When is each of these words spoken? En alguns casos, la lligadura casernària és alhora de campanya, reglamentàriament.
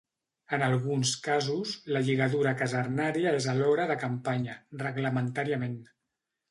En 0.55 0.61
alguns 0.67 1.11
casos, 1.27 1.75
la 1.97 2.01
lligadura 2.07 2.55
casernària 2.63 3.37
és 3.43 3.49
alhora 3.55 3.87
de 3.95 4.01
campanya, 4.07 4.61
reglamentàriament. 4.87 5.83